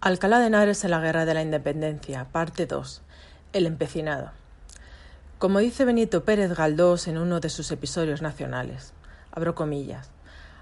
Alcalá 0.00 0.38
de 0.38 0.46
Henares 0.46 0.84
en 0.84 0.92
la 0.92 1.00
Guerra 1.00 1.24
de 1.24 1.34
la 1.34 1.42
Independencia, 1.42 2.24
parte 2.30 2.66
2. 2.66 3.02
El 3.52 3.66
empecinado. 3.66 4.30
Como 5.40 5.58
dice 5.58 5.84
Benito 5.84 6.22
Pérez 6.22 6.56
Galdós 6.56 7.08
en 7.08 7.18
uno 7.18 7.40
de 7.40 7.48
sus 7.48 7.72
episodios 7.72 8.22
nacionales, 8.22 8.92
abro 9.32 9.56
comillas, 9.56 10.08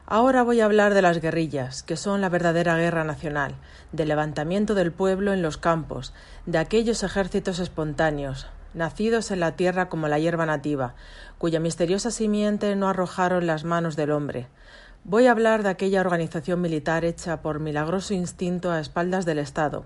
ahora 0.06 0.42
voy 0.42 0.62
a 0.62 0.64
hablar 0.64 0.94
de 0.94 1.02
las 1.02 1.20
guerrillas, 1.20 1.82
que 1.82 1.98
son 1.98 2.22
la 2.22 2.30
verdadera 2.30 2.78
guerra 2.78 3.04
nacional, 3.04 3.56
del 3.92 4.08
levantamiento 4.08 4.74
del 4.74 4.90
pueblo 4.90 5.34
en 5.34 5.42
los 5.42 5.58
campos, 5.58 6.14
de 6.46 6.56
aquellos 6.56 7.02
ejércitos 7.02 7.58
espontáneos, 7.58 8.46
nacidos 8.72 9.30
en 9.30 9.40
la 9.40 9.52
tierra 9.52 9.90
como 9.90 10.08
la 10.08 10.18
hierba 10.18 10.46
nativa, 10.46 10.94
cuya 11.36 11.60
misteriosa 11.60 12.10
simiente 12.10 12.74
no 12.74 12.88
arrojaron 12.88 13.46
las 13.46 13.64
manos 13.64 13.96
del 13.96 14.12
hombre, 14.12 14.46
Voy 15.08 15.28
a 15.28 15.30
hablar 15.30 15.62
de 15.62 15.68
aquella 15.68 16.00
organización 16.00 16.60
militar 16.60 17.04
hecha 17.04 17.40
por 17.40 17.60
milagroso 17.60 18.12
instinto 18.12 18.72
a 18.72 18.80
espaldas 18.80 19.24
del 19.24 19.38
Estado, 19.38 19.84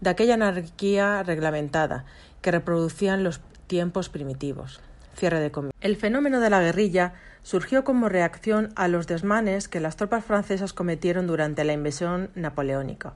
de 0.00 0.10
aquella 0.10 0.34
anarquía 0.34 1.24
reglamentada 1.24 2.04
que 2.40 2.52
reproducían 2.52 3.24
los 3.24 3.40
tiempos 3.66 4.08
primitivos. 4.10 4.80
Cierre 5.16 5.40
de 5.40 5.50
El 5.80 5.96
fenómeno 5.96 6.38
de 6.38 6.50
la 6.50 6.60
guerrilla 6.60 7.14
surgió 7.42 7.82
como 7.82 8.08
reacción 8.08 8.68
a 8.76 8.86
los 8.86 9.08
desmanes 9.08 9.66
que 9.66 9.80
las 9.80 9.96
tropas 9.96 10.24
francesas 10.24 10.72
cometieron 10.72 11.26
durante 11.26 11.64
la 11.64 11.72
invasión 11.72 12.30
napoleónica. 12.36 13.14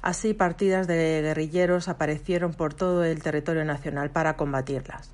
Así, 0.00 0.32
partidas 0.32 0.86
de 0.86 1.20
guerrilleros 1.20 1.88
aparecieron 1.88 2.54
por 2.54 2.72
todo 2.72 3.04
el 3.04 3.22
territorio 3.22 3.66
nacional 3.66 4.08
para 4.08 4.38
combatirlas. 4.38 5.10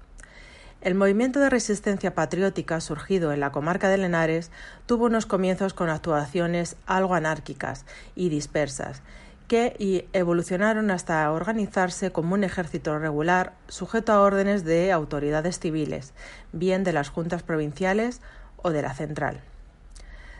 El 0.80 0.94
movimiento 0.94 1.40
de 1.40 1.50
resistencia 1.50 2.14
patriótica 2.14 2.80
surgido 2.80 3.34
en 3.34 3.40
la 3.40 3.52
comarca 3.52 3.90
de 3.90 3.98
Lenares 3.98 4.50
tuvo 4.86 5.04
unos 5.06 5.26
comienzos 5.26 5.74
con 5.74 5.90
actuaciones 5.90 6.76
algo 6.86 7.14
anárquicas 7.14 7.84
y 8.16 8.30
dispersas, 8.30 9.02
que 9.46 10.08
evolucionaron 10.14 10.90
hasta 10.90 11.30
organizarse 11.32 12.12
como 12.12 12.32
un 12.32 12.44
ejército 12.44 12.98
regular 12.98 13.52
sujeto 13.68 14.12
a 14.12 14.22
órdenes 14.22 14.64
de 14.64 14.90
autoridades 14.90 15.58
civiles, 15.58 16.14
bien 16.52 16.82
de 16.82 16.94
las 16.94 17.10
juntas 17.10 17.42
provinciales 17.42 18.22
o 18.56 18.70
de 18.70 18.80
la 18.80 18.94
central. 18.94 19.42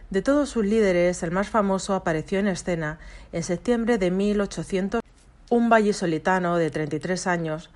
De 0.08 0.22
todos 0.22 0.48
sus 0.48 0.64
líderes, 0.64 1.22
el 1.22 1.32
más 1.32 1.50
famoso 1.50 1.94
apareció 1.94 2.38
en 2.38 2.48
escena 2.48 2.98
en 3.32 3.42
septiembre 3.42 3.98
de 3.98 4.10
1800. 4.10 5.02
Un 5.50 5.68
vallisolitano 5.68 6.56
de 6.56 6.70
33 6.70 7.26
años 7.26 7.68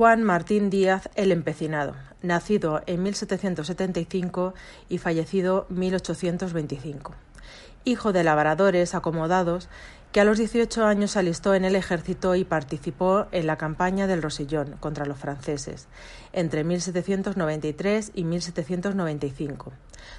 Juan 0.00 0.22
Martín 0.22 0.70
Díaz 0.70 1.10
el 1.14 1.30
Empecinado, 1.30 1.94
nacido 2.22 2.80
en 2.86 3.02
1775 3.02 4.54
y 4.88 4.96
fallecido 4.96 5.66
1825. 5.68 7.12
Hijo 7.84 8.14
de 8.14 8.24
labradores 8.24 8.94
acomodados 8.94 9.68
que 10.10 10.22
a 10.22 10.24
los 10.24 10.38
18 10.38 10.86
años 10.86 11.18
alistó 11.18 11.54
en 11.54 11.66
el 11.66 11.76
ejército 11.76 12.34
y 12.34 12.44
participó 12.44 13.26
en 13.30 13.46
la 13.46 13.58
campaña 13.58 14.06
del 14.06 14.22
Rosellón 14.22 14.76
contra 14.80 15.04
los 15.04 15.18
franceses 15.18 15.86
entre 16.32 16.64
1793 16.64 18.12
y 18.14 18.24
1795, 18.24 19.70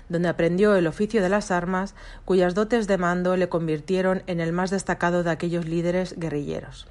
donde 0.10 0.30
aprendió 0.30 0.76
el 0.76 0.86
oficio 0.86 1.24
de 1.24 1.30
las 1.30 1.50
armas, 1.50 1.96
cuyas 2.24 2.54
dotes 2.54 2.86
de 2.86 3.00
mando 3.00 3.36
le 3.36 3.50
convirtieron 3.50 4.22
en 4.28 4.42
el 4.42 4.54
más 4.54 4.70
destacado 4.70 5.24
de 5.24 5.32
aquellos 5.32 5.66
líderes 5.66 6.14
guerrilleros. 6.20 6.86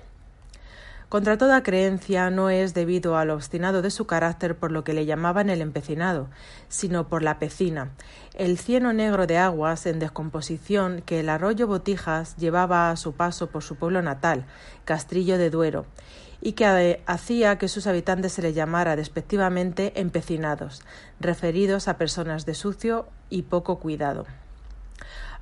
Contra 1.11 1.36
toda 1.36 1.64
creencia 1.64 2.30
no 2.30 2.50
es 2.50 2.72
debido 2.72 3.16
al 3.16 3.30
obstinado 3.30 3.83
de 3.83 3.91
su 3.91 4.06
carácter 4.06 4.56
por 4.56 4.70
lo 4.70 4.84
que 4.84 4.92
le 4.92 5.06
llamaban 5.06 5.50
el 5.50 5.61
empecinado, 5.61 6.28
sino 6.69 7.08
por 7.08 7.25
la 7.25 7.41
pecina, 7.41 7.91
el 8.34 8.58
cieno 8.58 8.92
negro 8.92 9.27
de 9.27 9.36
aguas 9.36 9.86
en 9.86 9.98
descomposición 9.98 11.02
que 11.05 11.19
el 11.19 11.28
arroyo 11.28 11.67
Botijas 11.67 12.36
llevaba 12.36 12.92
a 12.92 12.97
su 12.97 13.12
paso 13.12 13.48
por 13.48 13.64
su 13.64 13.75
pueblo 13.75 14.02
natal, 14.02 14.47
Castrillo 14.84 15.36
de 15.36 15.50
Duero, 15.50 15.84
y 16.41 16.52
que 16.52 17.02
hacía 17.06 17.58
que 17.58 17.67
sus 17.67 17.89
habitantes 17.89 18.34
se 18.34 18.42
le 18.42 18.52
llamara 18.52 18.95
despectivamente 18.95 20.00
empecinados, 20.00 20.80
referidos 21.19 21.89
a 21.89 21.98
personas 21.98 22.46
de 22.46 22.55
sucio 22.55 23.08
y 23.30 23.42
poco 23.42 23.80
cuidado. 23.80 24.27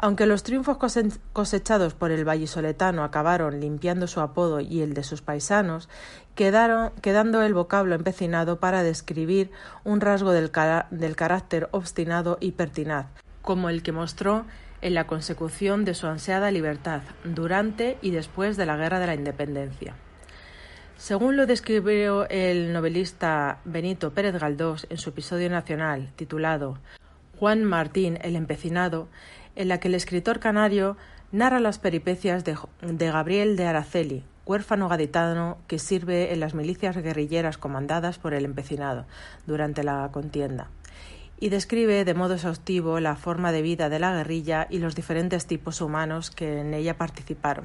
Aunque 0.00 0.26
los 0.26 0.44
triunfos 0.44 0.78
cosechados 1.32 1.94
por 1.94 2.12
el 2.12 2.24
vallisoletano 2.24 3.02
acabaron 3.02 3.58
limpiando 3.58 4.06
su 4.06 4.20
apodo 4.20 4.60
y 4.60 4.80
el 4.80 4.94
de 4.94 5.02
sus 5.02 5.22
paisanos, 5.22 5.88
quedaron, 6.36 6.92
quedando 7.02 7.42
el 7.42 7.52
vocablo 7.52 7.96
empecinado 7.96 8.60
para 8.60 8.84
describir 8.84 9.50
un 9.82 10.00
rasgo 10.00 10.30
del, 10.30 10.52
del 10.92 11.16
carácter 11.16 11.68
obstinado 11.72 12.38
y 12.40 12.52
pertinaz, 12.52 13.06
como 13.42 13.70
el 13.70 13.82
que 13.82 13.90
mostró 13.90 14.44
en 14.82 14.94
la 14.94 15.08
consecución 15.08 15.84
de 15.84 15.94
su 15.94 16.06
ansiada 16.06 16.52
libertad 16.52 17.02
durante 17.24 17.98
y 18.00 18.12
después 18.12 18.56
de 18.56 18.66
la 18.66 18.76
Guerra 18.76 19.00
de 19.00 19.08
la 19.08 19.14
Independencia. 19.14 19.96
Según 20.96 21.36
lo 21.36 21.46
describió 21.46 22.28
el 22.28 22.72
novelista 22.72 23.58
Benito 23.64 24.12
Pérez 24.12 24.36
Galdós 24.38 24.86
en 24.90 24.98
su 24.98 25.10
episodio 25.10 25.50
nacional 25.50 26.12
titulado 26.14 26.78
Juan 27.38 27.62
Martín 27.62 28.18
el 28.22 28.34
Empecinado, 28.34 29.08
en 29.58 29.66
la 29.66 29.80
que 29.80 29.88
el 29.88 29.96
escritor 29.96 30.38
canario 30.38 30.96
narra 31.32 31.58
las 31.58 31.80
peripecias 31.80 32.44
de, 32.44 32.56
Gabriel 33.10 33.56
de 33.56 33.66
Araceli, 33.66 34.24
huérfano 34.46 34.88
gaditano 34.88 35.58
que 35.66 35.80
sirve 35.80 36.32
en 36.32 36.38
las 36.38 36.54
milicias 36.54 36.96
guerrilleras 36.96 37.58
comandadas 37.58 38.18
por 38.18 38.34
el 38.34 38.44
empecinado 38.44 39.04
durante 39.48 39.82
la 39.82 40.08
contienda, 40.12 40.68
y 41.40 41.48
describe 41.48 42.04
de 42.04 42.14
modo 42.14 42.34
exhaustivo 42.34 43.00
la 43.00 43.16
forma 43.16 43.50
de 43.50 43.62
vida 43.62 43.88
de 43.88 43.98
la 43.98 44.14
guerrilla 44.14 44.68
y 44.70 44.78
los 44.78 44.94
diferentes 44.94 45.46
tipos 45.46 45.80
humanos 45.80 46.30
que 46.30 46.60
en 46.60 46.72
ella 46.72 46.96
participaron. 46.96 47.64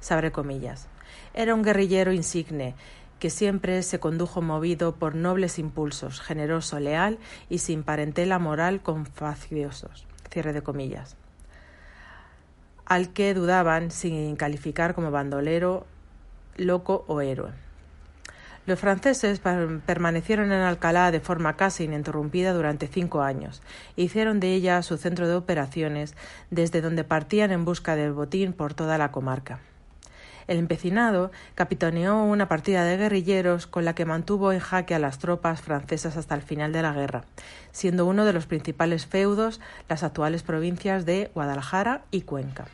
Sabre 0.00 0.32
comillas. 0.32 0.88
Era 1.34 1.54
un 1.54 1.62
guerrillero 1.62 2.12
insigne 2.12 2.74
que 3.20 3.30
siempre 3.30 3.84
se 3.84 4.00
condujo 4.00 4.42
movido 4.42 4.96
por 4.96 5.14
nobles 5.14 5.60
impulsos, 5.60 6.20
generoso, 6.20 6.80
leal 6.80 7.20
y 7.48 7.58
sin 7.58 7.84
parentela 7.84 8.40
moral 8.40 8.82
con 8.82 9.06
faciosos 9.06 10.08
cierre 10.32 10.52
de 10.52 10.62
comillas, 10.62 11.16
al 12.86 13.12
que 13.12 13.34
dudaban 13.34 13.90
sin 13.90 14.34
calificar 14.36 14.94
como 14.94 15.10
bandolero, 15.10 15.86
loco 16.56 17.04
o 17.06 17.20
héroe. 17.20 17.52
Los 18.64 18.78
franceses 18.78 19.40
permanecieron 19.40 20.52
en 20.52 20.60
Alcalá 20.60 21.10
de 21.10 21.18
forma 21.18 21.56
casi 21.56 21.84
ininterrumpida 21.84 22.52
durante 22.52 22.86
cinco 22.86 23.22
años 23.22 23.60
e 23.96 24.02
hicieron 24.02 24.38
de 24.38 24.54
ella 24.54 24.82
su 24.82 24.98
centro 24.98 25.26
de 25.26 25.34
operaciones, 25.34 26.14
desde 26.50 26.80
donde 26.80 27.02
partían 27.02 27.50
en 27.50 27.64
busca 27.64 27.96
del 27.96 28.12
botín 28.12 28.52
por 28.52 28.74
toda 28.74 28.98
la 28.98 29.10
comarca. 29.10 29.58
El 30.46 30.58
empecinado 30.58 31.30
capitaneó 31.54 32.22
una 32.24 32.48
partida 32.48 32.84
de 32.84 32.96
guerrilleros 32.96 33.66
con 33.66 33.84
la 33.84 33.94
que 33.94 34.04
mantuvo 34.04 34.52
en 34.52 34.60
jaque 34.60 34.94
a 34.94 34.98
las 34.98 35.18
tropas 35.18 35.60
francesas 35.60 36.16
hasta 36.16 36.34
el 36.34 36.42
final 36.42 36.72
de 36.72 36.82
la 36.82 36.92
guerra, 36.92 37.24
siendo 37.70 38.06
uno 38.06 38.24
de 38.24 38.32
los 38.32 38.46
principales 38.46 39.06
feudos 39.06 39.60
las 39.88 40.02
actuales 40.02 40.42
provincias 40.42 41.06
de 41.06 41.30
Guadalajara 41.34 42.02
y 42.10 42.22
Cuenca 42.22 42.66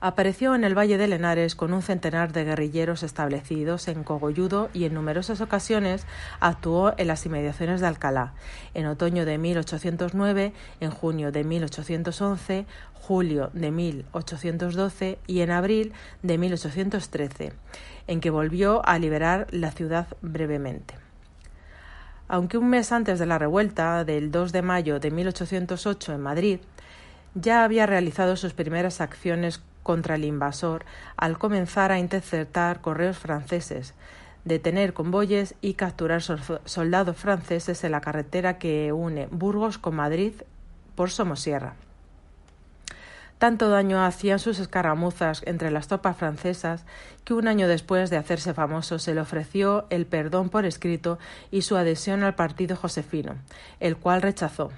apareció 0.00 0.54
en 0.54 0.64
el 0.64 0.76
Valle 0.76 0.98
de 0.98 1.08
Lenares 1.08 1.54
con 1.54 1.72
un 1.72 1.82
centenar 1.82 2.32
de 2.32 2.44
guerrilleros 2.44 3.02
establecidos 3.02 3.88
en 3.88 4.04
Cogolludo 4.04 4.68
y 4.72 4.84
en 4.84 4.94
numerosas 4.94 5.40
ocasiones 5.40 6.06
actuó 6.40 6.94
en 6.96 7.08
las 7.08 7.24
inmediaciones 7.26 7.80
de 7.80 7.86
Alcalá, 7.86 8.34
en 8.74 8.86
otoño 8.86 9.24
de 9.24 9.38
1809, 9.38 10.52
en 10.80 10.90
junio 10.90 11.32
de 11.32 11.44
1811, 11.44 12.66
julio 12.94 13.50
de 13.52 13.70
1812 13.70 15.18
y 15.26 15.40
en 15.40 15.50
abril 15.50 15.92
de 16.22 16.38
1813, 16.38 17.52
en 18.06 18.20
que 18.20 18.30
volvió 18.30 18.86
a 18.86 18.98
liberar 18.98 19.46
la 19.50 19.70
ciudad 19.70 20.08
brevemente. 20.22 20.94
Aunque 22.28 22.58
un 22.58 22.68
mes 22.68 22.90
antes 22.90 23.20
de 23.20 23.26
la 23.26 23.38
revuelta 23.38 24.04
del 24.04 24.32
2 24.32 24.52
de 24.52 24.62
mayo 24.62 24.98
de 24.98 25.12
1808 25.12 26.14
en 26.14 26.20
Madrid, 26.20 26.58
ya 27.34 27.62
había 27.62 27.86
realizado 27.86 28.34
sus 28.36 28.52
primeras 28.52 29.00
acciones 29.00 29.62
contra 29.86 30.16
el 30.16 30.24
invasor 30.24 30.84
al 31.16 31.38
comenzar 31.38 31.92
a 31.92 32.00
interceptar 32.00 32.80
correos 32.80 33.18
franceses, 33.18 33.94
detener 34.44 34.92
convoyes 34.92 35.54
y 35.60 35.74
capturar 35.74 36.22
soldados 36.22 37.16
franceses 37.16 37.84
en 37.84 37.92
la 37.92 38.00
carretera 38.00 38.58
que 38.58 38.92
une 38.92 39.28
Burgos 39.30 39.78
con 39.78 39.94
Madrid 39.94 40.32
por 40.96 41.10
Somosierra. 41.10 41.76
Tanto 43.38 43.68
daño 43.68 44.04
hacían 44.04 44.40
sus 44.40 44.58
escaramuzas 44.58 45.42
entre 45.46 45.70
las 45.70 45.86
tropas 45.86 46.16
francesas 46.16 46.84
que 47.22 47.34
un 47.34 47.46
año 47.46 47.68
después 47.68 48.10
de 48.10 48.16
hacerse 48.16 48.54
famoso 48.54 48.98
se 48.98 49.14
le 49.14 49.20
ofreció 49.20 49.86
el 49.90 50.04
perdón 50.06 50.48
por 50.48 50.66
escrito 50.66 51.20
y 51.52 51.62
su 51.62 51.76
adhesión 51.76 52.24
al 52.24 52.34
partido 52.34 52.74
josefino, 52.74 53.36
el 53.78 53.96
cual 53.96 54.20
rechazó. 54.20 54.72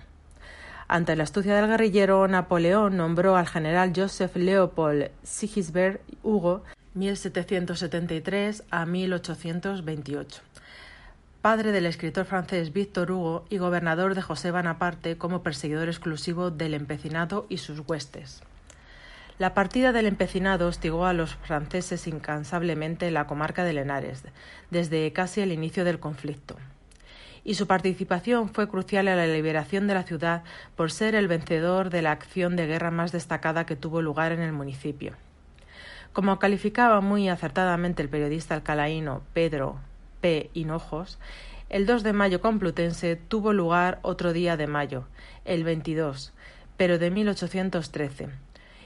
Ante 0.88 1.14
la 1.16 1.24
astucia 1.24 1.54
del 1.54 1.68
guerrillero, 1.68 2.26
Napoleón 2.28 2.96
nombró 2.96 3.36
al 3.36 3.46
general 3.46 3.92
Joseph 3.94 4.34
Leopold 4.36 5.10
Sigisbert 5.22 6.00
Hugo 6.22 6.64
1773 6.94 8.64
a 8.70 8.86
1828 8.86 10.42
padre 11.40 11.72
del 11.72 11.86
escritor 11.86 12.26
francés 12.26 12.72
Victor 12.72 13.10
Hugo 13.10 13.46
y 13.48 13.58
gobernador 13.58 14.14
de 14.14 14.22
José 14.22 14.50
Bonaparte 14.50 15.16
como 15.16 15.42
perseguidor 15.42 15.88
exclusivo 15.88 16.50
del 16.50 16.74
empecinado 16.74 17.46
y 17.48 17.58
sus 17.58 17.80
huestes. 17.86 18.42
La 19.38 19.54
partida 19.54 19.92
del 19.92 20.06
empecinado 20.06 20.66
hostigó 20.66 21.06
a 21.06 21.12
los 21.12 21.36
franceses 21.36 22.08
incansablemente 22.08 23.06
en 23.06 23.14
la 23.14 23.26
comarca 23.26 23.62
de 23.62 23.72
Lenares, 23.72 24.24
desde 24.70 25.12
casi 25.12 25.40
el 25.40 25.52
inicio 25.52 25.84
del 25.84 26.00
conflicto. 26.00 26.56
Y 27.48 27.54
su 27.54 27.66
participación 27.66 28.50
fue 28.50 28.68
crucial 28.68 29.08
en 29.08 29.16
la 29.16 29.26
liberación 29.26 29.86
de 29.86 29.94
la 29.94 30.02
ciudad 30.02 30.42
por 30.76 30.92
ser 30.92 31.14
el 31.14 31.28
vencedor 31.28 31.88
de 31.88 32.02
la 32.02 32.12
acción 32.12 32.56
de 32.56 32.66
guerra 32.66 32.90
más 32.90 33.10
destacada 33.10 33.64
que 33.64 33.74
tuvo 33.74 34.02
lugar 34.02 34.32
en 34.32 34.40
el 34.40 34.52
municipio. 34.52 35.14
Como 36.12 36.38
calificaba 36.38 37.00
muy 37.00 37.30
acertadamente 37.30 38.02
el 38.02 38.10
periodista 38.10 38.54
alcalaíno 38.54 39.22
Pedro 39.32 39.78
P. 40.20 40.50
Hinojos, 40.52 41.18
el 41.70 41.86
2 41.86 42.02
de 42.02 42.12
mayo 42.12 42.42
complutense 42.42 43.16
tuvo 43.16 43.54
lugar 43.54 43.98
otro 44.02 44.34
día 44.34 44.58
de 44.58 44.66
mayo, 44.66 45.04
el 45.46 45.64
22, 45.64 46.34
pero 46.76 46.98
de 46.98 47.10
1813 47.10 48.28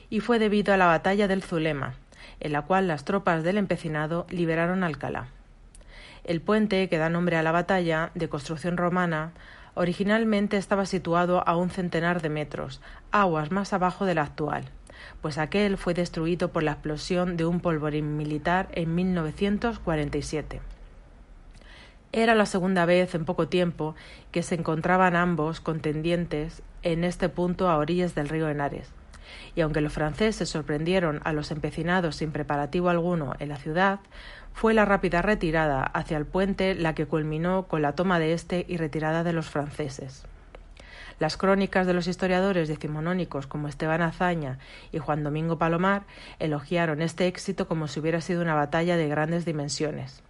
y 0.08 0.20
fue 0.20 0.38
debido 0.38 0.73
a 0.73 0.76
la 0.76 0.87
batalla 0.87 1.26
del 1.26 1.43
Zulema, 1.43 1.94
en 2.38 2.53
la 2.53 2.62
cual 2.62 2.87
las 2.87 3.05
tropas 3.05 3.43
del 3.43 3.58
empecinado 3.58 4.25
liberaron 4.31 4.85
Alcalá. 4.85 5.26
El 6.24 6.40
puente, 6.40 6.88
que 6.88 6.98
da 6.98 7.08
nombre 7.08 7.36
a 7.36 7.42
la 7.42 7.50
batalla, 7.50 8.12
de 8.14 8.28
construcción 8.28 8.76
romana, 8.76 9.32
originalmente 9.74 10.56
estaba 10.56 10.86
situado 10.86 11.46
a 11.48 11.56
un 11.56 11.70
centenar 11.70 12.22
de 12.22 12.28
metros, 12.28 12.80
aguas 13.10 13.50
más 13.50 13.72
abajo 13.72 14.04
del 14.04 14.19
actual, 14.19 14.64
pues 15.20 15.38
aquel 15.38 15.76
fue 15.76 15.94
destruido 15.94 16.52
por 16.52 16.62
la 16.62 16.72
explosión 16.72 17.36
de 17.36 17.44
un 17.44 17.58
polvorín 17.60 18.16
militar 18.16 18.69
en 18.72 18.94
1947. 18.94 20.60
Era 22.12 22.34
la 22.34 22.46
segunda 22.46 22.84
vez 22.84 23.14
en 23.14 23.24
poco 23.24 23.48
tiempo 23.48 23.96
que 24.30 24.42
se 24.42 24.54
encontraban 24.54 25.16
ambos 25.16 25.60
contendientes 25.60 26.62
en 26.82 27.04
este 27.04 27.28
punto 27.28 27.69
a 27.69 27.78
orillas 27.78 28.14
del 28.14 28.28
río 28.28 28.48
Henares 28.48 28.92
y 29.55 29.61
aunque 29.61 29.81
los 29.81 29.93
franceses 29.93 30.49
sorprendieron 30.49 31.20
a 31.25 31.32
los 31.32 31.50
empecinados 31.50 32.17
sin 32.17 32.32
preparativo 32.32 32.88
alguno 32.88 33.34
en 33.38 33.49
la 33.49 33.56
ciudad, 33.56 34.00
fue 34.55 34.75
la 34.75 34.84
rápida 34.84 35.23
retirada 35.23 35.82
hacia 35.82 36.17
el 36.17 36.26
puente 36.26 36.75
la 36.75 36.94
que 36.94 37.06
culminó 37.06 37.64
con 37.64 37.82
la 37.82 37.94
toma 37.94 38.19
de 38.19 38.32
éste 38.32 38.64
y 38.69 38.76
retirada 38.76 39.25
de 39.25 39.32
los 39.32 39.49
franceses. 39.49 40.25
Las 41.19 41.37
crónicas 41.37 41.87
de 41.87 41.94
los 41.94 42.08
historiadores 42.08 42.69
decimonónicos 42.69 43.46
como 43.46 43.69
Esteban 43.69 44.02
Azaña 44.02 44.58
y 44.90 44.99
Juan 44.99 45.23
Domingo 45.23 45.58
Palomar 45.58 46.02
elogiaron 46.38 47.00
este 47.00 47.26
éxito 47.26 47.69
como 47.69 47.87
si 47.87 48.00
hubiera 48.00 48.20
sido 48.20 48.43
una 48.43 48.55
batalla 48.55 48.96
de 48.96 49.08
grandes 49.08 49.44
dimensiones. 49.44 50.23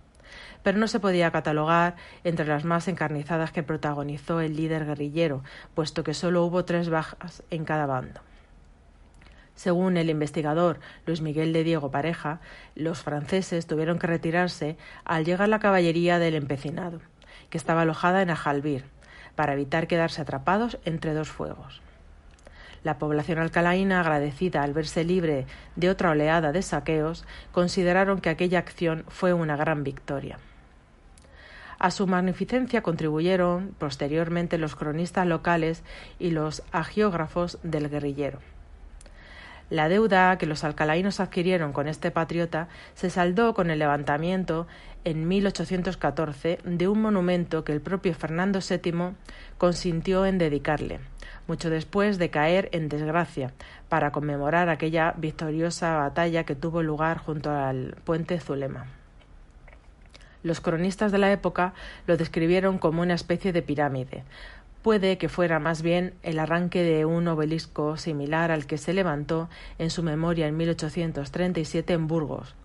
Pero 0.62 0.78
no 0.78 0.87
se 0.88 1.00
podía 1.00 1.31
catalogar 1.31 1.96
entre 2.25 2.46
las 2.46 2.64
más 2.64 2.88
encarnizadas 2.88 3.52
que 3.52 3.62
protagonizó 3.62 4.40
el 4.40 4.56
líder 4.56 4.84
guerrillero, 4.84 5.43
puesto 5.75 6.04
que 6.04 6.14
solo 6.14 6.44
hubo 6.44 6.64
tres 6.64 6.88
bajas 6.88 7.43
en 7.50 7.64
cada 7.64 7.87
bando. 7.87 8.20
Según 9.62 9.97
el 9.97 10.11
investigador 10.11 10.81
Luis 11.06 11.20
Miguel 11.20 11.53
de 11.53 11.62
Diego 11.62 11.93
Pareja, 11.93 12.41
los 12.75 13.00
franceses 13.03 13.69
tuvieron 13.69 14.00
que 14.00 14.09
retirarse 14.09 14.76
al 15.05 15.25
llegar 15.25 15.49
la 15.49 15.61
caballería 15.61 16.19
del 16.19 16.35
empecinado, 16.35 17.00
que 17.49 17.59
estaba 17.59 17.82
alojada 17.82 18.23
en 18.23 18.31
Ajalbir, 18.31 18.87
para 19.37 19.53
evitar 19.53 19.87
quedarse 19.87 20.20
atrapados 20.20 20.79
entre 20.85 21.14
dos 21.14 21.29
fuegos. 21.29 21.81
La 22.82 22.99
población 22.99 23.38
alcalaína, 23.38 24.00
agradecida 24.00 24.64
al 24.64 24.73
verse 24.73 25.05
libre 25.05 25.47
de 25.76 25.91
otra 25.91 26.11
oleada 26.11 26.50
de 26.50 26.62
saqueos, 26.62 27.25
consideraron 27.53 28.20
que 28.20 28.31
aquella 28.31 28.59
acción 28.59 29.05
fue 29.06 29.32
una 29.32 29.56
gran 29.56 29.85
victoria. 29.85 30.41
A 31.79 31.93
su 31.93 32.09
magnificencia 32.09 32.82
contribuyeron 32.82 33.76
posteriormente 33.79 34.59
los 34.59 34.75
cronistas 34.75 35.29
locales 35.29 35.85
y 36.19 36.32
los 36.32 36.64
agiógrafos 36.73 37.61
del 37.62 37.88
guerrillero. 37.88 38.41
La 39.72 39.88
deuda 39.88 40.36
que 40.36 40.44
los 40.44 40.64
alcalainos 40.64 41.19
adquirieron 41.19 41.72
con 41.72 41.88
este 41.88 42.10
patriota 42.10 42.69
se 42.92 43.08
saldó 43.08 43.54
con 43.54 43.70
el 43.70 43.78
levantamiento 43.78 44.66
en 45.04 45.26
1814 45.26 46.58
de 46.62 46.88
un 46.88 47.00
monumento 47.00 47.64
que 47.64 47.72
el 47.72 47.80
propio 47.80 48.12
Fernando 48.12 48.58
VII 48.58 49.14
consintió 49.56 50.26
en 50.26 50.36
dedicarle, 50.36 51.00
mucho 51.48 51.70
después 51.70 52.19
de 52.19 52.28
caer 52.28 52.69
en 52.72 52.90
desgracia, 52.90 53.54
para 53.88 54.12
conmemorar 54.12 54.69
aquella 54.69 55.14
victoriosa 55.16 55.96
batalla 55.96 56.44
que 56.44 56.54
tuvo 56.54 56.82
lugar 56.82 57.16
junto 57.16 57.50
al 57.50 57.96
puente 58.04 58.38
Zulema. 58.40 58.84
Los 60.42 60.60
cronistas 60.60 61.12
de 61.12 61.18
la 61.18 61.32
época 61.32 61.72
lo 62.06 62.18
describieron 62.18 62.76
como 62.76 63.00
una 63.00 63.14
especie 63.14 63.54
de 63.54 63.62
pirámide, 63.62 64.25
Puede 64.82 65.17
que 65.17 65.29
fuera 65.29 65.61
más 65.61 65.81
bien 65.81 66.12
el 66.25 66.40
arranque 66.40 66.82
de 66.82 67.05
un 67.05 67.29
obelisco 67.29 67.96
similar 67.96 68.50
al 68.50 68.67
que 68.67 68.79
se 68.79 68.93
levantó 68.93 69.49
en 69.79 69.90
su 69.90 70.02
memoria 70.02 70.49
en 70.49 70.56
1837 70.56 71.93
en 71.93 72.08
Burgos, 72.08 72.56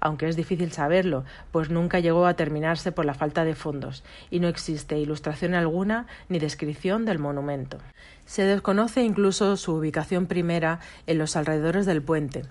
aunque 0.00 0.28
es 0.28 0.34
difícil 0.34 0.72
saberlo, 0.72 1.24
pues 1.52 1.70
nunca 1.70 2.00
llegó 2.00 2.26
a 2.26 2.34
terminarse 2.34 2.90
por 2.90 3.04
la 3.04 3.14
falta 3.14 3.44
de 3.44 3.54
fondos, 3.54 4.02
y 4.28 4.40
no 4.40 4.48
existe 4.48 4.98
ilustración 4.98 5.54
alguna 5.54 6.08
ni 6.28 6.40
descripción 6.40 7.04
del 7.04 7.20
monumento. 7.20 7.78
Se 8.26 8.42
desconoce 8.42 9.04
incluso 9.04 9.56
su 9.56 9.74
ubicación 9.74 10.26
primera 10.26 10.80
en 11.06 11.18
los 11.18 11.36
alrededores 11.36 11.86
del 11.86 12.02
puente, 12.02 12.42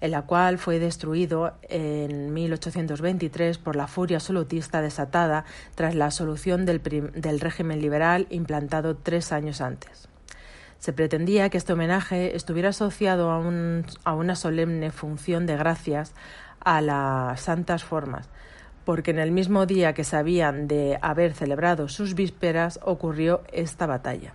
en 0.00 0.10
la 0.10 0.22
cual 0.22 0.58
fue 0.58 0.78
destruido 0.78 1.54
en 1.68 2.32
1823 2.32 3.58
por 3.58 3.76
la 3.76 3.86
furia 3.86 4.18
absolutista 4.18 4.80
desatada 4.80 5.44
tras 5.74 5.94
la 5.94 6.10
solución 6.10 6.66
del, 6.66 6.80
régimen 7.40 7.80
liberal 7.80 8.26
implantado 8.30 8.96
tres 8.96 9.32
años 9.32 9.60
antes. 9.60 10.08
Se 10.78 10.92
pretendía 10.92 11.48
que 11.48 11.58
este 11.58 11.72
homenaje 11.72 12.34
estuviera 12.34 12.70
asociado 12.70 13.30
a, 13.30 13.42
a 14.04 14.14
una 14.14 14.34
solemne 14.34 14.90
función 14.90 15.46
de 15.46 15.56
gracias 15.56 16.12
a 16.60 16.80
las 16.80 17.40
santas 17.40 17.84
formas, 17.84 18.28
porque 18.84 19.12
en 19.12 19.20
el 19.20 19.30
mismo 19.30 19.66
día 19.66 19.94
que 19.94 20.04
sabían 20.04 20.66
de 20.66 20.98
haber 21.02 21.34
celebrado 21.34 21.88
sus 21.88 22.14
vísperas 22.14 22.80
ocurrió 22.82 23.42
esta 23.52 23.86
batalla. 23.86 24.34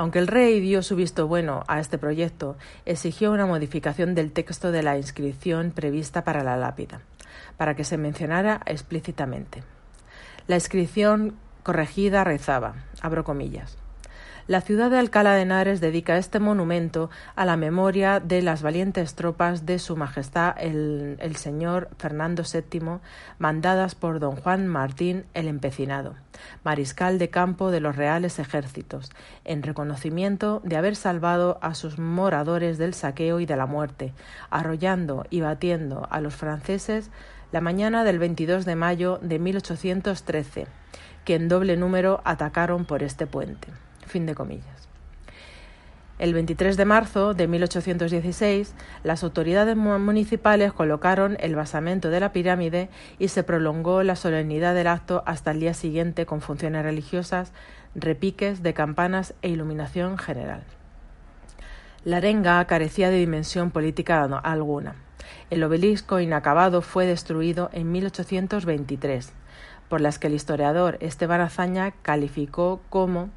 Aunque 0.00 0.18
el 0.18 0.28
rey 0.28 0.60
dio 0.60 0.82
su 0.82 0.96
visto 0.96 1.28
bueno 1.28 1.62
a 1.68 1.78
este 1.78 1.98
proyecto, 1.98 2.56
exigió 2.86 3.32
una 3.32 3.44
modificación 3.44 4.14
del 4.14 4.32
texto 4.32 4.72
de 4.72 4.82
la 4.82 4.96
inscripción 4.96 5.72
prevista 5.72 6.24
para 6.24 6.42
la 6.42 6.56
lápida, 6.56 7.02
para 7.58 7.76
que 7.76 7.84
se 7.84 7.98
mencionara 7.98 8.62
explícitamente. 8.64 9.62
La 10.46 10.54
inscripción 10.54 11.36
corregida 11.62 12.24
rezaba, 12.24 12.76
abro 13.02 13.24
comillas, 13.24 13.76
la 14.46 14.60
ciudad 14.60 14.90
de 14.90 14.98
Alcalá 14.98 15.34
de 15.34 15.42
Henares 15.42 15.80
dedica 15.80 16.16
este 16.16 16.40
monumento 16.40 17.10
a 17.36 17.44
la 17.44 17.56
memoria 17.56 18.20
de 18.20 18.42
las 18.42 18.62
valientes 18.62 19.14
tropas 19.14 19.66
de 19.66 19.78
Su 19.78 19.96
Majestad 19.96 20.54
el, 20.58 21.36
señor 21.36 21.88
Fernando 21.98 22.42
VII, 22.42 22.98
mandadas 23.38 23.94
por 23.94 24.18
don 24.18 24.36
Juan 24.36 24.66
Martín 24.66 25.24
el 25.34 25.48
Empecinado, 25.48 26.14
mariscal 26.64 27.18
de 27.18 27.30
campo 27.30 27.70
de 27.70 27.80
los 27.80 27.96
reales 27.96 28.38
ejércitos, 28.38 29.10
en 29.44 29.62
reconocimiento 29.62 30.60
de 30.64 30.76
haber 30.76 30.96
salvado 30.96 31.58
a 31.62 31.74
sus 31.74 31.98
moradores 31.98 32.78
del 32.78 32.94
saqueo 32.94 33.40
y 33.40 33.46
de 33.46 33.56
la 33.56 33.66
muerte, 33.66 34.12
arrollando 34.50 35.26
y 35.30 35.40
batiendo 35.40 36.06
a 36.10 36.20
los 36.20 36.34
franceses 36.34 37.10
la 37.52 37.60
mañana 37.60 38.04
del 38.04 38.18
22 38.18 38.64
de 38.64 38.76
mayo 38.76 39.18
de 39.22 39.38
1813, 39.38 40.66
que 41.24 41.34
en 41.34 41.48
doble 41.48 41.76
número 41.76 42.20
atacaron 42.24 42.84
por 42.84 43.02
este 43.02 43.26
puente. 43.26 43.68
Fin 44.06 44.26
de 44.26 44.34
comillas. 44.34 44.90
El 46.20 46.34
23 46.34 46.76
de 46.76 46.84
marzo 46.84 47.32
de 47.32 47.48
1816, 47.48 48.74
las 49.04 49.24
autoridades 49.24 49.74
municipales 49.74 50.70
colocaron 50.70 51.38
el 51.40 51.56
basamento 51.56 52.10
de 52.10 52.20
la 52.20 52.30
pirámide 52.30 52.90
y 53.18 53.28
se 53.28 53.42
prolongó 53.42 54.02
la 54.02 54.16
solemnidad 54.16 54.74
del 54.74 54.88
acto 54.88 55.22
hasta 55.24 55.50
el 55.52 55.60
día 55.60 55.72
siguiente 55.72 56.26
con 56.26 56.42
funciones 56.42 56.82
religiosas, 56.82 57.52
repiques 57.94 58.62
de 58.62 58.74
campanas 58.74 59.32
e 59.40 59.48
iluminación 59.48 60.18
general. 60.18 60.62
La 62.04 62.18
arenga 62.18 62.62
carecía 62.66 63.08
de 63.08 63.16
dimensión 63.16 63.70
política 63.70 64.22
alguna. 64.22 64.96
El 65.48 65.64
obelisco 65.64 66.20
inacabado 66.20 66.82
fue 66.82 67.06
destruido 67.06 67.70
en 67.72 67.92
1823, 67.92 69.32
por 69.88 70.02
las 70.02 70.18
que 70.18 70.26
el 70.26 70.34
historiador 70.34 70.98
Esteban 71.00 71.40
Azaña 71.40 71.92
calificó 72.02 72.82
como 72.90 73.30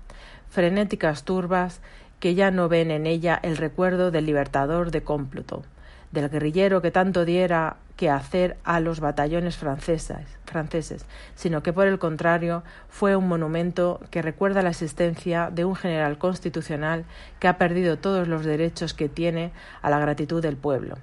frenéticas 0.54 1.24
turbas 1.24 1.82
que 2.20 2.36
ya 2.36 2.52
no 2.52 2.70
ven 2.70 2.92
en 2.92 3.08
ella 3.08 3.40
el 3.42 3.58
recuerdo 3.58 4.12
del 4.12 4.28
libertador 4.28 4.92
de 4.92 5.02
cómpluto, 5.02 5.64
del 6.12 6.30
guerrillero 6.30 6.80
que 6.80 6.92
tanto 6.92 7.26
diera 7.26 7.78
que 7.98 8.12
hacer 8.12 8.56
a 8.64 8.80
los 8.80 9.00
batallones 9.00 9.58
franceses, 9.58 10.28
franceses, 10.46 11.08
sino 11.34 11.64
que 11.64 11.74
por 11.74 11.88
el 11.88 11.98
contrario 11.98 12.64
fue 12.88 13.16
un 13.16 13.28
monumento 13.28 14.00
que 14.12 14.22
recuerda 14.22 14.62
la 14.62 14.70
existencia 14.70 15.50
de 15.52 15.66
un 15.66 15.76
general 15.76 16.20
constitucional 16.20 17.06
que 17.40 17.48
ha 17.48 17.58
perdido 17.58 17.98
todos 17.98 18.28
los 18.28 18.46
derechos 18.46 18.94
que 18.94 19.10
tiene 19.10 19.52
a 19.82 19.90
la 19.90 19.98
gratitud 19.98 20.42
del 20.42 20.56
pueblo, 20.56 21.00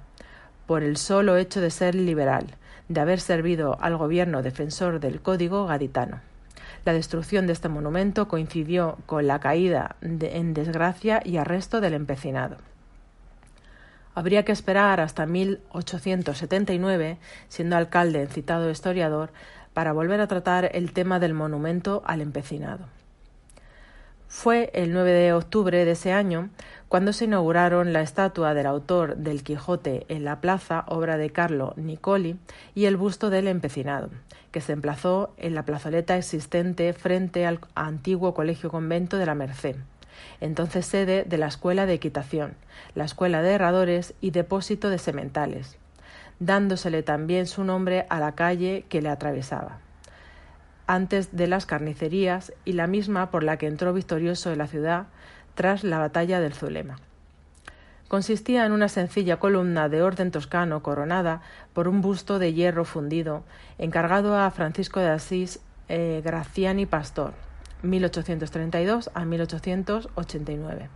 por 0.65 0.81
el 0.81 0.95
solo 0.95 1.35
hecho 1.35 1.59
de 1.59 1.71
ser 1.71 1.93
liberal, 1.93 2.47
de 2.87 3.01
haber 3.01 3.19
servido 3.19 3.77
al 3.81 3.97
gobierno 3.97 4.41
defensor 4.41 5.01
del 5.01 5.21
código 5.21 5.65
gaditano. 5.65 6.30
La 6.83 6.93
destrucción 6.93 7.45
de 7.45 7.53
este 7.53 7.69
monumento 7.69 8.27
coincidió 8.27 8.97
con 9.05 9.27
la 9.27 9.39
caída 9.39 9.95
en 10.01 10.53
desgracia 10.53 11.21
y 11.23 11.37
arresto 11.37 11.79
del 11.79 11.93
empecinado. 11.93 12.57
Habría 14.15 14.43
que 14.43 14.51
esperar 14.51 14.99
hasta 14.99 15.25
1879, 15.25 17.17
siendo 17.47 17.77
alcalde 17.77 18.23
el 18.23 18.29
citado 18.29 18.69
historiador, 18.69 19.31
para 19.73 19.93
volver 19.93 20.19
a 20.19 20.27
tratar 20.27 20.69
el 20.73 20.91
tema 20.91 21.19
del 21.19 21.33
monumento 21.33 22.01
al 22.05 22.21
empecinado. 22.21 22.87
Fue 24.33 24.71
el 24.73 24.93
9 24.93 25.11
de 25.11 25.33
octubre 25.33 25.83
de 25.83 25.91
ese 25.91 26.13
año 26.13 26.49
cuando 26.87 27.11
se 27.11 27.25
inauguraron 27.25 27.91
la 27.91 28.01
estatua 28.01 28.53
del 28.53 28.65
autor 28.65 29.17
del 29.17 29.43
Quijote 29.43 30.05
en 30.07 30.23
la 30.23 30.39
plaza, 30.39 30.85
obra 30.87 31.17
de 31.17 31.31
Carlo 31.31 31.73
Nicoli, 31.75 32.37
y 32.73 32.85
el 32.85 32.95
busto 32.95 33.29
del 33.29 33.47
empecinado, 33.47 34.09
que 34.51 34.61
se 34.61 34.71
emplazó 34.71 35.33
en 35.37 35.53
la 35.53 35.65
plazoleta 35.65 36.17
existente 36.17 36.93
frente 36.93 37.45
al 37.45 37.59
antiguo 37.75 38.33
colegio 38.33 38.71
convento 38.71 39.17
de 39.17 39.25
la 39.25 39.35
Merced, 39.35 39.75
entonces 40.39 40.85
sede 40.85 41.25
de 41.25 41.37
la 41.37 41.47
Escuela 41.47 41.85
de 41.85 41.95
Equitación, 41.95 42.55
la 42.95 43.03
Escuela 43.03 43.41
de 43.41 43.51
Herradores 43.51 44.13
y 44.21 44.31
Depósito 44.31 44.89
de 44.89 44.97
Sementales, 44.97 45.77
dándosele 46.39 47.03
también 47.03 47.47
su 47.47 47.65
nombre 47.65 48.05
a 48.09 48.19
la 48.21 48.31
calle 48.31 48.85
que 48.87 49.01
le 49.01 49.09
atravesaba, 49.09 49.79
antes 50.91 51.37
de 51.37 51.47
las 51.47 51.65
carnicerías 51.65 52.51
y 52.65 52.73
la 52.73 52.85
misma 52.85 53.31
por 53.31 53.43
la 53.43 53.55
que 53.55 53.67
entró 53.67 53.93
victorioso 53.93 54.51
en 54.51 54.57
la 54.57 54.67
ciudad 54.67 55.07
tras 55.55 55.85
la 55.85 55.99
batalla 55.99 56.41
del 56.41 56.53
Zulema. 56.53 56.99
Consistía 58.09 58.65
en 58.65 58.73
una 58.73 58.89
sencilla 58.89 59.39
columna 59.39 59.87
de 59.87 60.01
orden 60.01 60.31
toscano 60.31 60.83
coronada 60.83 61.41
por 61.71 61.87
un 61.87 62.01
busto 62.01 62.39
de 62.39 62.53
hierro 62.53 62.83
fundido, 62.83 63.43
encargado 63.77 64.37
a 64.37 64.51
Francisco 64.51 64.99
de 64.99 65.11
Asís 65.11 65.61
eh, 65.87 66.21
Graciani 66.25 66.85
Pastor, 66.85 67.35
1832 67.83 69.11
a 69.13 69.23
1889 69.23 70.89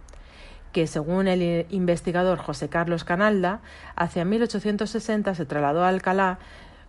que 0.75 0.87
según 0.87 1.29
el 1.29 1.67
investigador 1.69 2.37
José 2.37 2.67
Carlos 2.67 3.05
Canalda, 3.05 3.61
hacia 3.95 4.25
1860 4.25 5.33
se 5.33 5.45
trasladó 5.45 5.85
a 5.85 5.87
Alcalá, 5.87 6.37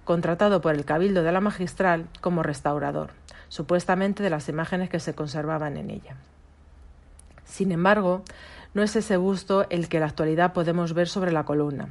contratado 0.07 0.63
por 0.63 0.75
el 0.75 0.87
Cabildo 0.87 1.25
de 1.25 1.33
la 1.33 1.43
Magistral 1.43 2.07
como 2.23 2.45
restaurador, 2.45 3.11
supuestamente 3.49 4.23
de 4.23 4.31
las 4.31 4.49
imágenes 4.49 4.89
que 4.89 5.01
se 5.01 5.15
conservaban 5.15 5.77
en 5.77 5.91
ella. 5.91 6.15
Sin 7.45 7.73
embargo, 7.73 8.23
no 8.73 8.83
es 8.83 8.95
ese 8.95 9.17
busto 9.17 9.67
el 9.69 9.89
que 9.89 9.99
en 9.99 10.03
la 10.03 10.07
actualidad 10.07 10.53
podemos 10.53 10.95
ver 10.95 11.09
sobre 11.09 11.33
la 11.33 11.45
columna. 11.45 11.89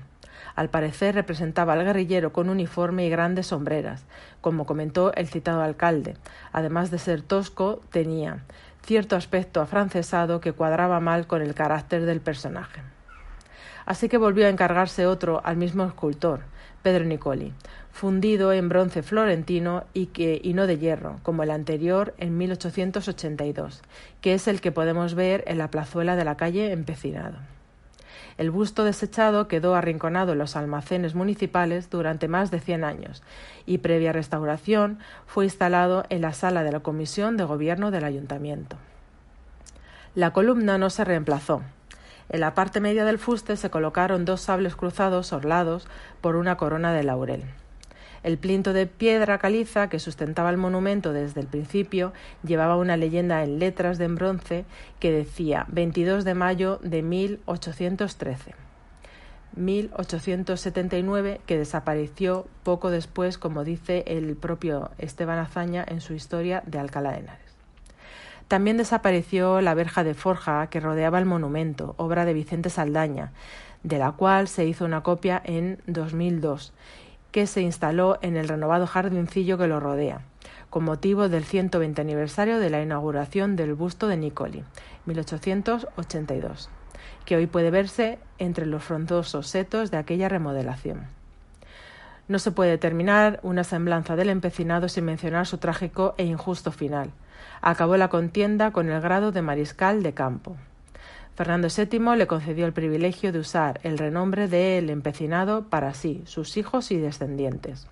Al 0.56 0.70
parecer 0.70 1.14
representaba 1.14 1.74
al 1.74 1.84
guerrillero 1.84 2.32
con 2.32 2.50
uniforme 2.50 3.06
y 3.06 3.10
grandes 3.10 3.48
sombreras, 3.48 4.06
como 4.40 4.66
comentó 4.66 5.14
el 5.16 5.28
citado 5.28 5.62
alcalde. 5.62 6.16
Además 6.54 6.92
de 6.92 7.00
ser 7.00 7.22
tosco, 7.22 7.82
tenía 7.92 8.40
cierto 8.86 9.18
aspecto 9.18 9.60
afrancesado 9.60 10.40
que 10.40 10.54
cuadraba 10.54 11.02
mal 11.02 11.28
con 11.28 11.42
el 11.42 11.54
carácter 11.54 12.06
del 12.06 12.22
personaje. 12.22 12.82
Así 13.86 14.10
que 14.10 14.18
volvió 14.18 14.46
a 14.46 14.50
encargarse 14.50 15.06
otro 15.06 15.42
al 15.44 15.58
mismo 15.58 15.84
escultor, 15.84 16.42
Pedro 16.82 17.06
Nicoli, 17.06 17.54
fundido 17.92 18.52
en 18.52 18.70
bronce 18.70 19.04
florentino 19.04 19.86
y, 19.94 20.08
que, 20.08 20.40
y 20.44 20.54
no 20.54 20.68
de 20.68 20.78
hierro, 20.78 21.20
como 21.24 21.44
el 21.44 21.52
anterior 21.52 22.14
en 22.18 22.38
1882, 22.38 23.82
que 24.22 24.34
es 24.34 24.48
el 24.48 24.62
que 24.62 24.72
podemos 24.72 25.16
ver 25.16 25.44
en 25.48 25.58
la 25.58 25.70
plazuela 25.70 26.16
de 26.16 26.26
la 26.26 26.36
calle 26.36 26.72
Empecinado. 26.72 27.38
El 28.38 28.52
busto 28.52 28.84
desechado 28.84 29.48
quedó 29.48 29.76
arrinconado 29.76 30.34
en 30.34 30.40
los 30.40 30.58
almacenes 30.58 31.16
municipales 31.16 31.90
durante 31.90 32.28
más 32.28 32.52
de 32.52 32.60
cien 32.60 32.84
años 32.84 33.24
y 33.66 33.78
previa 33.78 34.12
restauración 34.12 35.00
fue 35.26 35.46
instalado 35.46 36.06
en 36.10 36.22
la 36.22 36.34
sala 36.34 36.64
de 36.64 36.74
la 36.74 36.82
Comisión 36.82 37.38
de 37.38 37.46
Gobierno 37.46 37.92
del 37.92 38.04
Ayuntamiento. 38.04 38.76
La 40.16 40.34
columna 40.34 40.78
no 40.78 40.90
se 40.90 41.06
reemplazó. 41.06 41.62
En 42.30 42.40
la 42.40 42.54
parte 42.56 42.80
media 42.80 43.06
del 43.06 43.20
fuste 43.20 43.56
se 43.56 43.70
colocaron 43.70 44.26
dos 44.26 44.42
sables 44.42 44.76
cruzados 44.76 45.32
orlados 45.34 45.88
por 46.22 46.36
una 46.36 46.58
corona 46.58 46.94
de 46.94 47.04
laurel. 47.04 47.44
El 48.24 48.40
plinto 48.40 48.74
de 48.74 48.88
piedra 48.88 49.38
caliza 49.38 49.88
que 49.88 50.00
sustentaba 50.00 50.50
el 50.50 50.58
monumento 50.58 51.14
desde 51.14 51.42
el 51.42 51.48
principio 51.48 52.12
llevaba 52.44 52.76
una 52.76 52.98
leyenda 52.98 53.44
en 53.44 53.60
letras 53.60 54.00
de 54.00 54.08
bronce 54.08 54.66
que 55.00 55.12
decía 55.12 55.68
22 55.70 56.26
de 56.26 56.34
mayo 56.34 56.80
de 56.82 57.04
1813. 57.04 58.56
1879 59.56 61.40
que 61.46 61.58
desapareció 61.60 62.48
poco 62.64 62.90
después, 62.90 63.38
como 63.38 63.64
dice 63.64 64.04
el 64.08 64.36
propio 64.36 64.90
Esteban 64.98 65.38
Azaña 65.38 65.86
en 65.88 66.02
su 66.02 66.14
historia 66.14 66.64
de 66.66 66.80
Alcalá 66.80 67.12
de 67.12 67.20
Henares. 67.20 67.45
También 68.48 68.78
desapareció 68.78 69.60
la 69.62 69.74
verja 69.74 70.04
de 70.04 70.14
forja 70.14 70.68
que 70.68 70.80
rodeaba 70.80 71.20
el 71.20 71.26
monumento, 71.26 71.96
obra 71.98 72.26
de 72.26 72.34
Vicente 72.34 72.70
Saldaña, 72.70 73.32
de 73.84 73.98
la 73.98 74.12
cual 74.12 74.48
se 74.48 74.66
hizo 74.66 74.86
una 74.86 75.02
copia 75.02 75.42
en 75.44 75.80
2002 75.88 76.74
que 77.32 77.48
se 77.48 77.62
instaló 77.62 78.18
en 78.22 78.38
el 78.38 78.48
renovado 78.48 78.88
jardincillo 78.88 79.58
que 79.58 79.68
lo 79.68 79.82
rodea, 79.82 80.22
con 80.70 80.86
motivo 80.86 81.28
del 81.28 81.44
120 81.44 82.00
aniversario 82.00 82.60
de 82.60 82.70
la 82.70 82.82
inauguración 82.82 83.58
del 83.58 83.74
busto 83.74 84.08
de 84.08 84.16
Nicoli, 84.16 84.64
1882, 85.06 86.70
que 87.26 87.36
hoy 87.36 87.46
puede 87.48 87.72
verse 87.72 88.20
entre 88.38 88.66
los 88.66 88.86
frondosos 88.86 89.48
setos 89.48 89.92
de 89.92 89.98
aquella 89.98 90.30
remodelación. 90.30 91.15
No 92.28 92.40
se 92.40 92.52
puede 92.52 92.78
terminar 92.80 93.40
una 93.44 93.64
semblanza 93.64 94.16
del 94.16 94.30
empecinado 94.30 94.90
sin 94.90 95.06
mencionar 95.06 95.46
su 95.46 95.60
trágico 95.60 96.16
e 96.18 96.26
injusto 96.26 96.72
final. 96.72 97.12
Acabó 97.62 97.98
la 97.98 98.10
contienda 98.10 98.72
con 98.72 98.90
el 98.90 99.00
grado 99.00 99.32
de 99.32 99.44
mariscal 99.44 100.02
de 100.02 100.14
campo. 100.14 100.56
Fernando 101.36 101.68
VII 101.68 102.16
le 102.18 102.28
concedió 102.28 102.66
el 102.66 102.74
privilegio 102.74 103.32
de 103.32 103.40
usar 103.40 103.80
el 103.84 103.98
renombre 103.98 104.48
de 104.48 104.78
el 104.80 104.90
empecinado 104.90 105.66
para 105.66 105.94
sí, 105.94 106.24
sus 106.26 106.58
hijos 106.58 106.92
y 106.92 106.98
descendientes. 106.98 107.88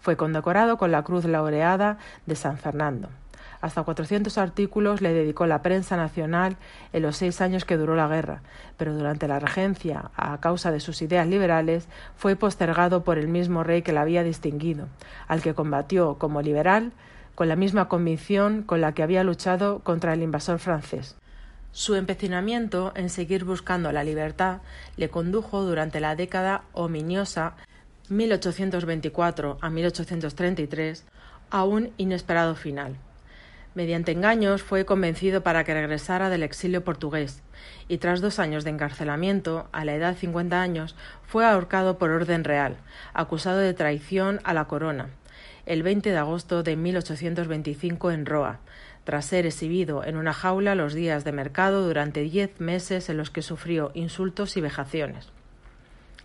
Fue 0.00 0.16
condecorado 0.16 0.78
con 0.78 0.90
la 0.90 1.02
Cruz 1.02 1.24
Laureada 1.24 1.98
de 2.24 2.36
San 2.36 2.56
Fernando. 2.56 3.08
Hasta 3.62 3.84
400 3.84 4.36
artículos 4.38 5.00
le 5.00 5.12
dedicó 5.12 5.46
la 5.46 5.62
prensa 5.62 5.96
nacional 5.96 6.56
en 6.92 7.02
los 7.02 7.16
seis 7.16 7.40
años 7.40 7.64
que 7.64 7.76
duró 7.76 7.94
la 7.94 8.08
guerra, 8.08 8.42
pero 8.76 8.92
durante 8.92 9.28
la 9.28 9.38
regencia, 9.38 10.10
a 10.16 10.38
causa 10.40 10.72
de 10.72 10.80
sus 10.80 11.00
ideas 11.00 11.28
liberales, 11.28 11.86
fue 12.16 12.34
postergado 12.34 13.04
por 13.04 13.18
el 13.18 13.28
mismo 13.28 13.62
rey 13.62 13.82
que 13.82 13.92
la 13.92 14.00
había 14.00 14.24
distinguido, 14.24 14.88
al 15.28 15.42
que 15.42 15.54
combatió 15.54 16.18
como 16.18 16.42
liberal 16.42 16.90
con 17.36 17.48
la 17.48 17.54
misma 17.54 17.88
convicción 17.88 18.64
con 18.64 18.80
la 18.80 18.94
que 18.94 19.04
había 19.04 19.22
luchado 19.22 19.78
contra 19.78 20.12
el 20.12 20.22
invasor 20.22 20.58
francés. 20.58 21.16
Su 21.70 21.94
empecinamiento 21.94 22.92
en 22.96 23.08
seguir 23.10 23.44
buscando 23.44 23.92
la 23.92 24.02
libertad 24.02 24.60
le 24.96 25.08
condujo 25.08 25.62
durante 25.62 26.00
la 26.00 26.16
década 26.16 26.64
ominiosa 26.72 27.54
1824 28.08 29.58
a 29.60 29.70
1833 29.70 31.04
a 31.50 31.64
un 31.64 31.92
inesperado 31.96 32.56
final. 32.56 32.96
Mediante 33.74 34.12
engaños 34.12 34.62
fue 34.62 34.84
convencido 34.84 35.42
para 35.42 35.64
que 35.64 35.72
regresara 35.72 36.28
del 36.28 36.42
exilio 36.42 36.84
portugués 36.84 37.42
y 37.88 37.98
tras 37.98 38.20
dos 38.20 38.38
años 38.38 38.64
de 38.64 38.70
encarcelamiento, 38.70 39.68
a 39.72 39.84
la 39.84 39.94
edad 39.94 40.12
de 40.12 40.20
50 40.20 40.60
años, 40.60 40.94
fue 41.26 41.46
ahorcado 41.46 41.96
por 41.96 42.10
orden 42.10 42.44
real, 42.44 42.76
acusado 43.14 43.58
de 43.58 43.74
traición 43.74 44.40
a 44.44 44.52
la 44.52 44.66
corona, 44.66 45.08
el 45.64 45.82
20 45.82 46.10
de 46.10 46.18
agosto 46.18 46.62
de 46.62 46.76
1825 46.76 48.10
en 48.10 48.26
Roa, 48.26 48.60
tras 49.04 49.24
ser 49.24 49.46
exhibido 49.46 50.04
en 50.04 50.16
una 50.16 50.32
jaula 50.32 50.74
los 50.74 50.94
días 50.94 51.24
de 51.24 51.32
mercado 51.32 51.86
durante 51.86 52.20
diez 52.20 52.60
meses 52.60 53.08
en 53.08 53.16
los 53.16 53.30
que 53.30 53.42
sufrió 53.42 53.90
insultos 53.94 54.56
y 54.56 54.60
vejaciones. 54.60 55.32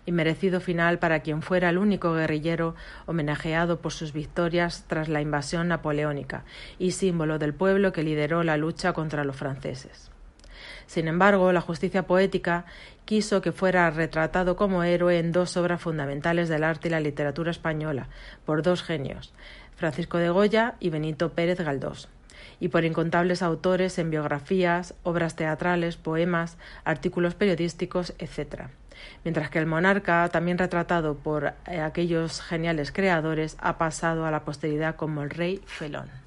Inmerecido 0.07 0.61
final 0.61 0.99
para 0.99 1.19
quien 1.19 1.41
fuera 1.41 1.69
el 1.69 1.77
único 1.77 2.13
guerrillero 2.13 2.75
homenajeado 3.07 3.81
por 3.81 3.91
sus 3.91 4.13
victorias 4.13 4.85
tras 4.87 5.09
la 5.09 5.19
invasión 5.19 5.67
napoleónica 5.67 6.45
y 6.79 6.91
símbolo 6.91 7.39
del 7.39 7.53
pueblo 7.53 7.91
que 7.91 8.03
lideró 8.03 8.41
la 8.43 8.55
lucha 8.55 8.93
contra 8.93 9.25
los 9.25 9.35
franceses. 9.35 10.09
Sin 10.85 11.09
embargo, 11.09 11.51
la 11.51 11.59
justicia 11.59 12.07
poética 12.07 12.63
quiso 13.03 13.41
que 13.41 13.51
fuera 13.51 13.89
retratado 13.89 14.55
como 14.55 14.83
héroe 14.83 15.19
en 15.19 15.33
dos 15.33 15.57
obras 15.57 15.81
fundamentales 15.81 16.47
del 16.47 16.63
arte 16.63 16.87
y 16.87 16.91
la 16.91 17.01
literatura 17.01 17.51
española, 17.51 18.07
por 18.45 18.63
dos 18.63 18.83
genios, 18.83 19.33
Francisco 19.75 20.19
de 20.19 20.29
Goya 20.29 20.75
y 20.79 20.89
Benito 20.89 21.33
Pérez 21.33 21.59
Galdós 21.59 22.07
y 22.61 22.69
por 22.69 22.85
incontables 22.85 23.41
autores 23.41 23.99
en 23.99 24.09
biografías, 24.09 24.93
obras 25.03 25.35
teatrales, 25.35 25.97
poemas, 25.97 26.57
artículos 26.85 27.35
periodísticos, 27.35 28.13
etc. 28.19 28.69
Mientras 29.23 29.49
que 29.49 29.59
el 29.59 29.65
monarca, 29.65 30.29
también 30.29 30.57
retratado 30.57 31.15
por 31.15 31.53
eh, 31.67 31.81
aquellos 31.81 32.41
geniales 32.41 32.91
creadores, 32.91 33.57
ha 33.59 33.77
pasado 33.77 34.25
a 34.25 34.31
la 34.31 34.41
posteridad 34.41 34.95
como 34.95 35.23
el 35.23 35.29
rey 35.29 35.61
felón. 35.65 36.26